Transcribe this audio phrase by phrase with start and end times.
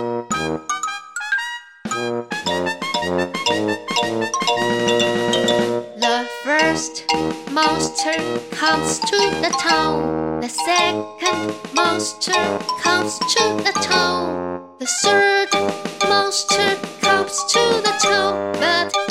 [0.00, 0.24] The
[6.42, 7.04] first
[7.50, 8.14] monster
[8.50, 10.40] comes to the town.
[10.40, 12.32] The second monster
[12.82, 14.62] comes to the town.
[14.78, 15.52] The third
[16.08, 18.54] monster comes to the town.
[18.58, 19.09] But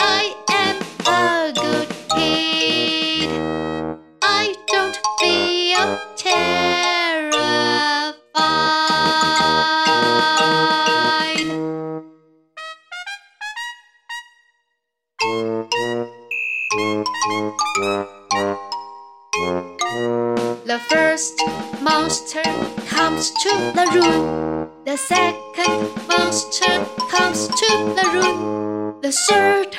[23.20, 24.70] comes to the room.
[24.86, 29.02] The second monster comes to the room.
[29.02, 29.76] The third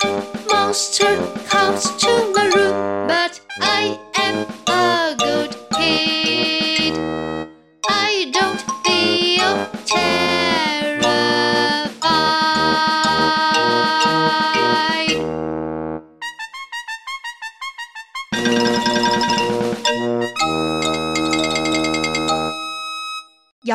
[0.46, 1.16] monster
[1.48, 2.29] comes to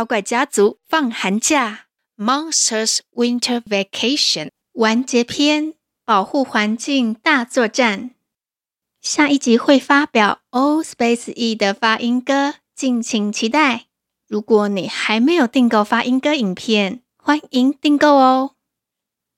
[0.06, 5.74] 妖怪家族放寒假，Monsters Winter Vacation 完结篇，
[6.06, 8.12] 保护环境大作战。
[9.02, 13.86] 下一集会发表 All Space E 的发音歌，敬请期待。
[14.28, 18.52] 如果你还没有订购发音歌影片，欢迎订购哦。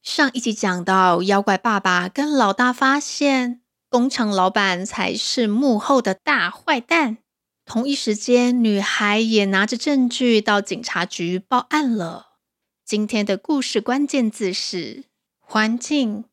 [0.04, 7.20] 上一集讲到，妖怪爸爸跟老大发现，工厂老板才是幕后的大坏蛋。
[7.68, 12.38] 同一时间，女孩也拿着证据到警察局报案了。
[12.86, 15.04] 今天的故事关键字是
[15.38, 16.24] 环境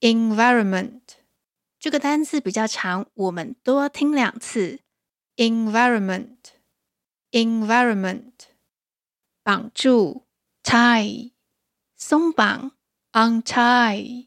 [0.00, 1.00] （environment）。
[1.80, 4.80] 这个单字比较长，我们多听两次。
[5.36, 8.32] environment，environment，
[9.42, 10.26] 绑住
[10.62, 11.30] tie，
[11.96, 12.72] 松绑
[13.12, 14.26] untie。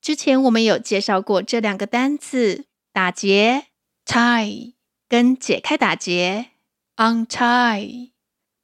[0.00, 3.66] 之前我们有介绍过这两个单字，打结
[4.04, 4.72] tie。
[5.10, 6.50] 跟解开打结
[6.94, 8.12] ，untie，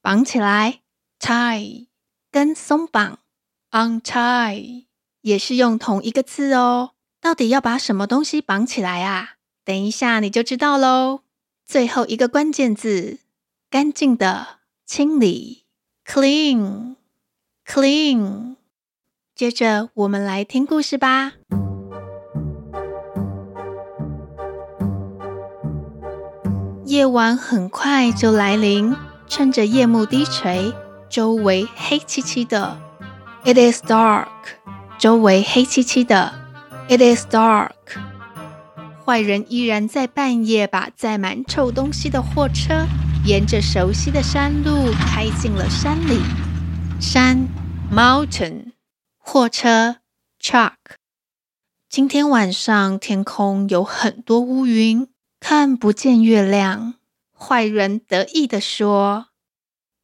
[0.01, 0.81] 绑起来
[1.19, 1.89] ，tie，
[2.31, 3.19] 跟松绑
[3.73, 4.85] ，untie，
[5.23, 6.93] 也是用同一个字哦。
[7.21, 9.39] 到底要把什么东西绑起来啊？
[9.65, 11.23] 等一下你就知道喽。
[11.65, 13.19] 最后一个关键字，
[13.69, 15.65] 干净的，清理
[16.07, 16.95] ，clean，clean。
[19.35, 21.33] 接着我们来听故事吧。
[26.87, 28.95] 夜晚很快就来临，
[29.27, 30.73] 趁着夜幕低垂，
[31.11, 32.79] 周围黑漆漆的。
[33.45, 34.29] It is dark，
[34.97, 36.33] 周围黑漆漆的。
[36.89, 37.73] It is dark。
[39.05, 42.87] 坏人依然在半夜把载满臭东西的货车，
[43.25, 46.21] 沿着熟悉的山路开进了山里。
[47.01, 47.49] 山
[47.93, 48.75] ，mountain。
[49.19, 49.97] 货车
[50.41, 50.75] ，truck。
[51.91, 55.09] 今天晚上天空有很多乌云。
[55.49, 56.95] 看不见月亮，
[57.39, 59.27] 坏人得意地说：“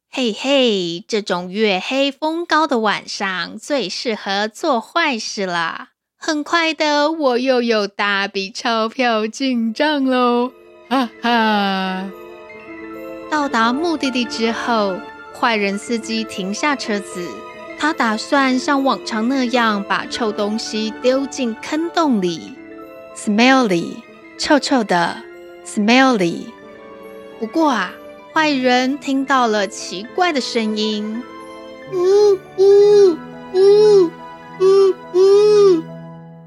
[0.09, 5.89] 嘿嘿，这种月黑风高的晚上最适合做坏事了。
[6.17, 10.53] 很快的，我又有大笔钞票进账喽！”
[10.87, 12.09] 哈哈。
[13.29, 14.97] 到达目的地之后，
[15.37, 17.27] 坏人司机停下车子，
[17.77, 22.53] 他打算像往常那样把臭东西丢进坑洞里。
[23.13, 23.97] Smelly，
[24.37, 25.21] 臭臭的。
[25.73, 26.51] Smelly。
[27.39, 27.91] 不过啊，
[28.31, 31.23] 坏人听到了奇怪的声音，
[31.91, 33.17] 呜呜
[33.53, 34.11] 呜
[34.59, 35.83] 呜呜，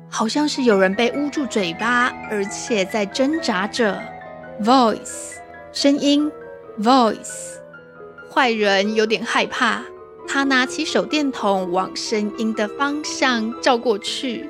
[0.08, 4.00] 好像是有人被捂住嘴巴，而且在挣扎着。
[4.62, 5.34] Voice，
[5.72, 6.30] 声音
[6.80, 7.56] ，Voice。
[8.32, 9.82] 坏人有点害怕，
[10.28, 14.48] 他拿起手电筒往声音的方向照过去。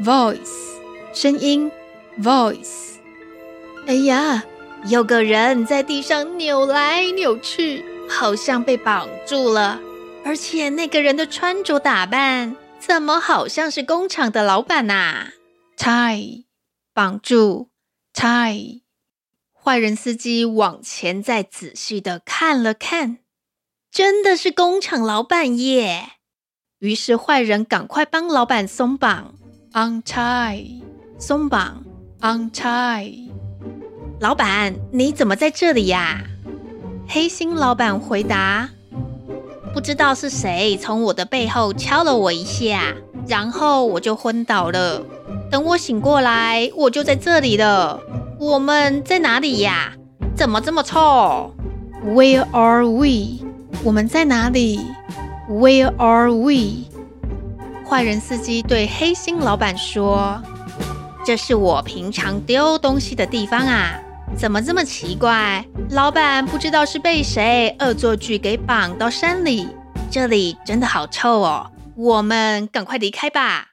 [0.00, 0.74] Voice，
[1.12, 1.70] 声音
[2.20, 2.95] ，Voice。
[3.86, 4.44] 哎呀，
[4.88, 9.80] 有个人在地上扭来扭去，好像被绑住了。
[10.24, 15.28] 而且那个人的穿着打扮，怎么好像是工厂的老板呐
[15.78, 16.46] ？Tie，
[16.92, 17.70] 绑住
[18.12, 18.80] ，tie。
[19.52, 23.18] 坏人司机往前再仔细的看了看，
[23.92, 26.10] 真的是工厂老板耶。
[26.80, 29.34] 于是坏人赶快帮老板松绑
[29.72, 30.82] ，untie，
[31.18, 31.84] 松绑
[32.20, 33.25] ，untie。
[34.18, 36.22] 老板，你怎么在这里呀？
[37.06, 38.70] 黑心老板回答
[39.74, 42.94] ：“不知道是谁从我的背后敲了我一下，
[43.28, 45.04] 然后我就昏倒了。
[45.50, 48.00] 等我醒过来，我就在这里了。
[48.40, 49.92] 我们在哪里呀？
[50.34, 51.54] 怎么这么臭
[52.02, 53.44] ？”Where are we？
[53.84, 54.80] 我们在哪里
[55.46, 56.86] Where are we？
[57.86, 60.42] 坏人司机对黑心老板说
[61.22, 64.00] ：“这是我平常丢东西的地方啊，
[64.34, 65.64] 怎么这么奇怪？
[65.90, 69.68] 老板不知道是被谁恶作剧给绑到山里，
[70.10, 71.70] 这里真的好臭哦！
[71.96, 73.68] 我们赶快离开吧。”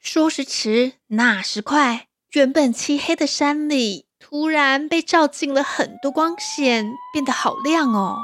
[0.00, 8.18] 说时迟，那时快，原本漆黑的山里突然被照进了很多光线，变得好亮哦，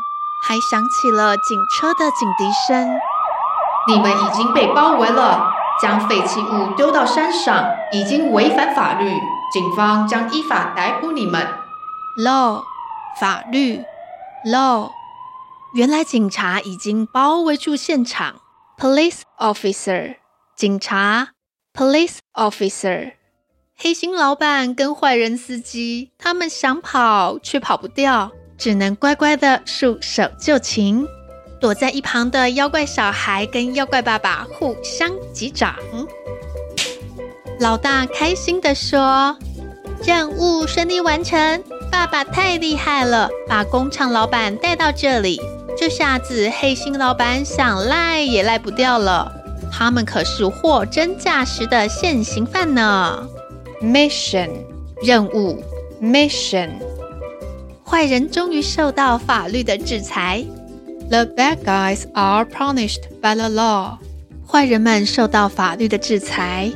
[0.46, 2.98] 还响起了警车的警笛声。
[3.88, 5.50] 你们已经被包围了，
[5.80, 9.10] 将废弃物丢到山上已经违反法律，
[9.52, 11.46] 警方将依法逮捕你们。
[12.18, 12.62] Law，
[13.20, 13.82] 法律
[14.46, 14.90] ，Law。
[15.74, 18.36] 原来警察已经包围住现场。
[18.78, 20.16] Police officer，
[20.56, 21.32] 警察。
[21.74, 23.12] Police officer，
[23.76, 31.06] 黑心老板跟坏人司机，他们想跑却跑不掉，只能乖乖的束手就擒。
[31.60, 35.76] 躲在一旁的妖怪小孩跟妖怪爸爸互相击掌。
[37.60, 39.36] 老大开心地说
[40.04, 45.40] ：“任务顺利完成，爸爸太厉害了，把工厂老板带到这里，
[45.78, 49.30] 这下子黑心老板想赖也赖不掉了。”
[49.70, 53.26] 他们可是货真价实的现行犯呢。
[53.80, 54.50] Mission
[55.02, 55.62] 任务
[56.00, 56.70] ，Mission
[57.84, 60.44] 坏人终于受到法律的制裁。
[61.08, 63.98] The bad guys are punished by the law。
[64.46, 66.70] 坏人们受到法律的制裁。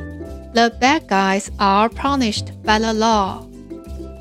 [0.53, 3.43] The bad guys are punished by the law。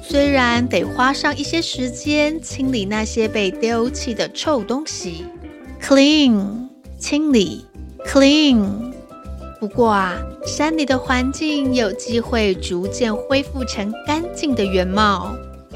[0.02, 5.25] 虽然得花上一些时间清理那些被丢弃的臭东西
[5.82, 6.69] ，Clean
[6.99, 7.64] 清理。
[8.06, 8.93] Clean，
[9.58, 15.34] 不过啊，山里的环境有机会逐渐恢复成干净的原貌。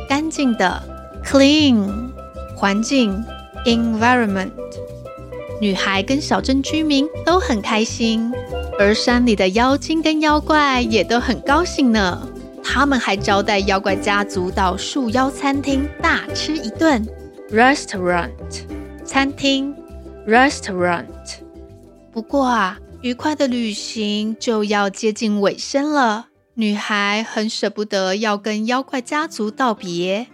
[0.08, 0.81] 干净的
[1.25, 1.91] ，Clean，
[2.55, 3.25] 环境
[3.67, 4.52] ，Environment。
[5.61, 8.32] 女孩跟小镇居民都很开心，
[8.81, 12.27] 而山里的妖精跟妖怪也都很高兴呢。
[12.65, 17.06] 他们还招待妖怪家族到树妖餐厅大吃一顿。
[17.50, 18.31] Restaurant，
[19.05, 19.77] 餐厅
[20.27, 21.05] ，Restaurant。
[22.11, 26.29] 不过啊，愉快的旅行就要接近尾声了。
[26.55, 30.26] 女孩很舍不得要跟妖怪家族道别。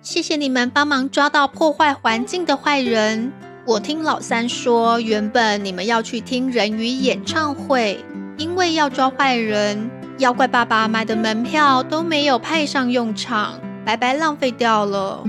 [0.00, 3.32] 谢谢你们帮忙抓到破坏环境的坏人。
[3.66, 8.02] 我听老三说，原本你们要去听人鱼演唱会，
[8.38, 15.22] 因为要抓坏人，妖怪爸爸买的门票都没有派上用场，白白浪费掉了。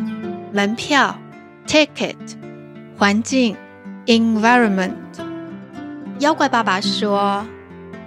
[0.54, 1.20] 门票
[1.68, 2.16] ，ticket，
[2.98, 3.56] 环境
[4.06, 4.94] ，environment。
[6.20, 7.46] 妖怪爸爸说：“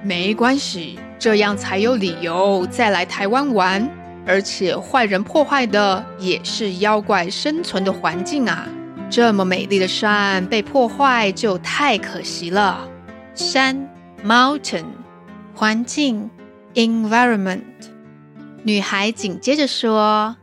[0.03, 3.89] 没关系，这样才有理由再来台湾玩。
[4.27, 8.67] 而且坏人破坏的也是妖怪生存的环境啊！
[9.11, 12.89] 这么美丽的山被破坏就太可惜了。”
[13.35, 13.89] 山
[14.25, 14.87] （mountain）
[15.55, 16.31] 环境
[16.75, 17.63] （environment）。
[18.63, 20.37] 女孩紧接着说：“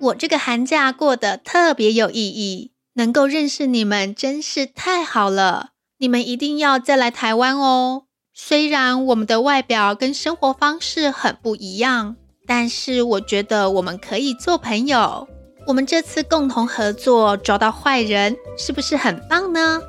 [0.00, 5.70] 我这个寒假过得特别有意义，能够认识你们真是太好了。”
[6.00, 8.04] 你们一定要再来台湾哦！
[8.32, 12.16] 虽然我们的外表跟生活方式很不一样，
[12.46, 15.28] 但是我觉得我们可以做朋友。
[15.70, 19.80] 我们这次共同合作抓到坏人，是不是很棒呢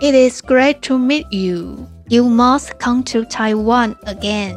[0.00, 1.86] ？It is great to meet you.
[2.06, 4.54] You must come to Taiwan again.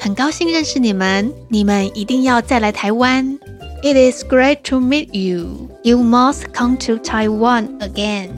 [0.00, 3.38] 很高兴认识你们，你们一定要再来台湾。
[3.82, 5.68] It is great to meet you.
[5.82, 8.30] You must come to Taiwan again.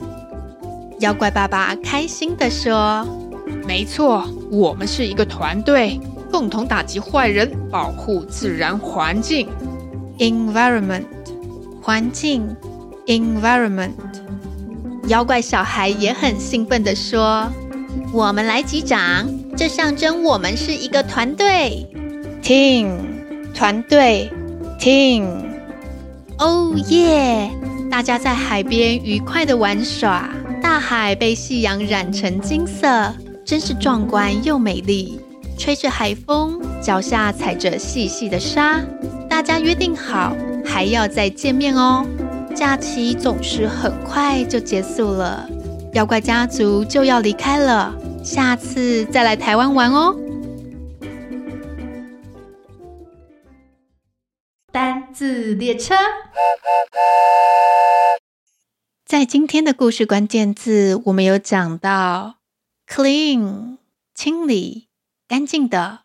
[0.98, 3.06] 妖怪爸爸开心地说
[3.64, 6.00] ：“没错，我们是一个团队，
[6.32, 9.46] 共同打击坏人，保护自然环境。
[10.18, 11.04] Environment，
[11.84, 12.56] 环境
[13.06, 13.90] ，Environment。
[15.08, 17.46] 妖怪小孩也很兴奋地说
[18.10, 21.86] ：‘我们来击掌，这象征我们是一个团队。
[22.42, 22.96] ’Team，
[23.54, 24.32] 团队
[24.80, 25.26] ，Team。
[26.38, 27.50] 哦耶！
[27.90, 30.30] 大家在海边愉快地玩耍。”
[30.62, 33.12] 大海被夕阳染成金色，
[33.44, 35.20] 真是壮观又美丽。
[35.58, 38.80] 吹着海风，脚下踩着细细的沙。
[39.28, 42.06] 大家约定好，还要再见面哦。
[42.54, 45.48] 假期总是很快就结束了，
[45.92, 47.94] 妖怪家族就要离开了。
[48.24, 50.16] 下次再来台湾玩哦。
[54.72, 55.94] 单字列车。
[59.04, 62.36] 在今天的故事关键字，我们有讲到
[62.88, 63.76] “clean”
[64.14, 64.88] 清理、
[65.28, 66.00] 干净的。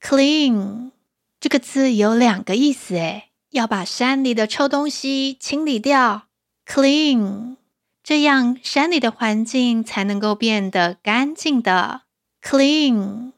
[0.00, 0.92] “clean”
[1.40, 3.25] 这个字有两个意思，诶，
[3.56, 6.28] 要把山里的臭东西清理掉。
[6.66, 7.56] “clean”
[8.02, 12.02] 这样山里的环境才能够变得干净的。
[12.42, 13.32] Clean，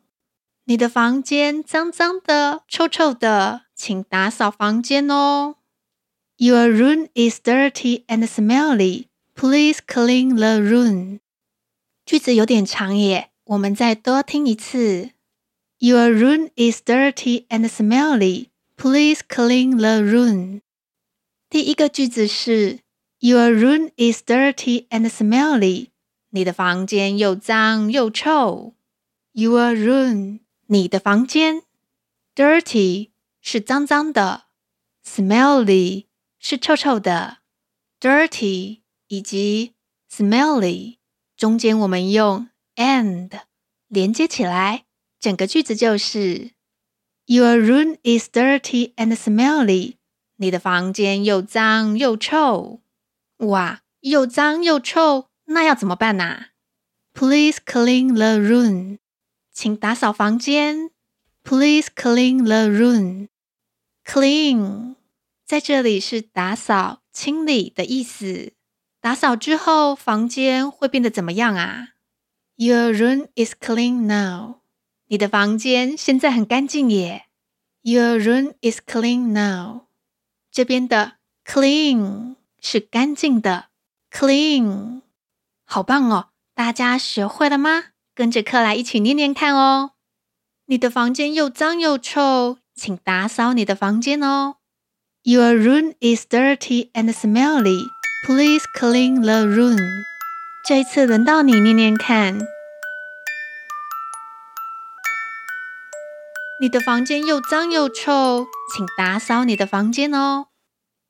[0.64, 5.54] 你的房间脏脏的、臭臭的，请打扫房间哦。
[6.36, 9.06] Your room is dirty and smelly.
[9.34, 11.20] Please clean the room.
[12.04, 15.10] 句子有点长耶，我们再多听一次。
[15.78, 18.47] Your room is dirty and smelly.
[18.77, 20.61] Please clean the room.
[21.49, 22.79] 第一个句子是
[23.19, 25.89] Your room is dirty and smelly.
[26.31, 28.73] 你的房间又脏又臭。
[29.31, 31.63] Your room，你的房间，
[32.35, 34.45] dirty 是脏脏的，
[35.05, 36.05] smelly
[36.39, 37.37] 是臭臭的，
[37.99, 39.73] dirty 以及
[40.11, 40.97] smelly
[41.37, 43.31] 中间我们用 and
[43.87, 44.85] 连接起来，
[45.19, 46.51] 整个句子就是
[47.27, 49.95] Your room is dirty and smelly。
[50.37, 52.81] 你的房间又脏又臭。
[53.37, 56.47] 哇，又脏又臭，那要怎么办呐？
[57.13, 58.99] Please clean the room。
[59.51, 60.89] 请打扫房间。
[61.43, 63.27] Please clean the room.
[64.05, 64.95] Clean
[65.45, 68.53] 在这里是打扫、清理的意思。
[68.99, 71.89] 打扫之后，房间会变得怎么样啊？
[72.55, 74.56] Your room is clean now.
[75.08, 77.24] 你的房间现在很干净耶。
[77.82, 79.86] Your room is clean now.
[80.50, 83.66] 这边的 clean 是干净的。
[84.10, 85.02] Clean
[85.64, 86.28] 好棒哦！
[86.54, 87.86] 大家学会了吗？
[88.14, 89.92] 跟着克莱一起念念看哦。
[90.66, 94.56] 你的房间又脏又臭，请打扫你的房间哦。
[95.22, 97.82] Your room is dirty and smelly.
[98.26, 99.78] Please clean the room.
[100.66, 102.38] 这一次轮到你念念看。
[106.60, 110.48] 你的房间又脏又臭，请打扫你的房间哦。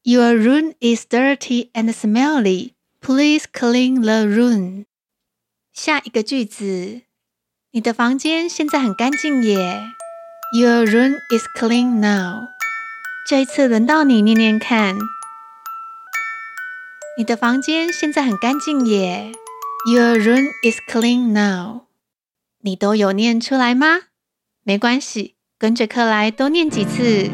[0.03, 2.73] Your room is dirty and smelly.
[3.01, 4.85] Please clean the room.
[5.73, 7.03] 下一个句子，
[7.71, 9.95] 你的房间现在很干净耶。
[10.53, 12.49] Your room is clean now。
[13.27, 14.99] 这一次轮到你念念看，
[17.17, 19.33] 你的房间现在很干净耶。
[19.91, 21.87] Your room is clean now。
[22.61, 24.01] 你都有念出来吗？
[24.63, 27.29] 没关系，跟着克莱多念几次。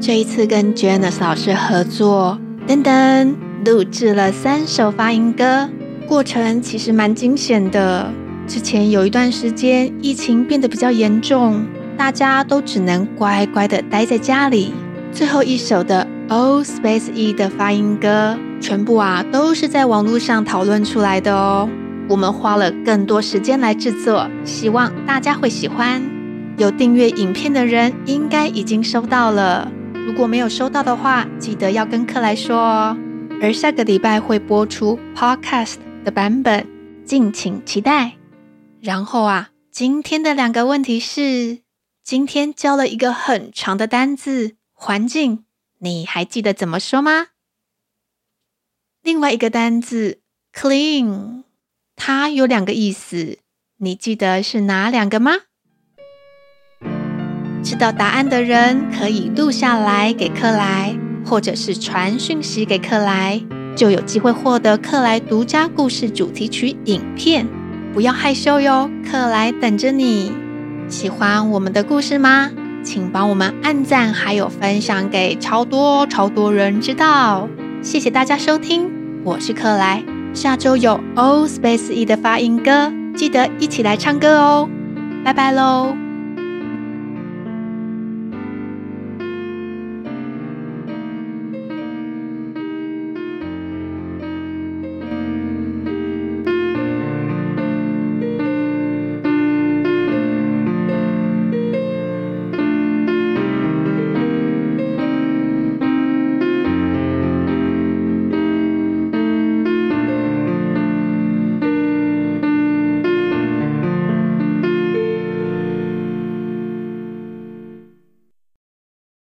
[0.00, 2.38] 这一次跟 Janice 老师合作，
[2.68, 3.34] 噔噔，
[3.64, 5.68] 录制了三首发音歌。
[6.06, 8.08] 过程其实蛮惊险的。
[8.46, 14.72] 之前有一段时间，疫情变得比较严重，大家都只能乖乖的待在家里。
[15.10, 21.68] 最后一首的 O Space E 的发音歌，全部啊都是在网络上讨论出来的哦。
[22.08, 26.00] 我们花了更多时间来制作，希望大家会喜欢。
[26.56, 32.96] 有订阅影片的人应该已经收到了，如果没有收到的话，记得要跟克莱说哦。
[33.42, 35.76] 而下个礼拜会播出 Podcast。
[36.06, 36.64] 的版本，
[37.04, 38.12] 敬请期待。
[38.80, 41.62] 然后啊，今天的两个问题是：
[42.04, 45.44] 今天教了一个很长的单字“环境”，
[45.82, 47.30] 你还记得怎么说吗？
[49.02, 50.20] 另外一个单字
[50.54, 51.42] “clean”，
[51.96, 53.40] 它有两个意思，
[53.78, 55.32] 你记得是哪两个吗？
[57.66, 63.42] 知道答案的人可以录下来给克莱，或者是传讯息给克莱。
[63.74, 67.44] 就有机会获得克莱独家故事主题曲影片，
[67.92, 70.30] 不要害羞哟，克莱等着你。
[70.88, 72.52] 喜欢我们的故事吗？
[72.84, 77.48] 请帮我们按赞，还有分享给超多超多人知道。
[77.82, 78.88] 谢谢大家收听，
[79.24, 80.04] 我是克莱。
[80.32, 84.68] 下周有 O Space E 的发音歌，记得一起来唱歌哦。
[85.24, 86.05] 拜拜喽。